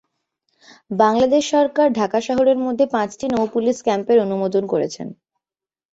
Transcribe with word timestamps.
বাংলাদেশ 0.95 1.43
সরকার 1.51 1.87
ঢাকা 1.93 2.19
শহরের 2.27 2.57
মধ্যে 2.65 2.85
পাঁচটি 2.93 3.25
নৌ 3.29 3.43
পুলিশ 3.55 3.77
ক্যাম্পের 3.85 4.17
অনুমোদন 4.19 4.63
করেছেন। 4.73 5.07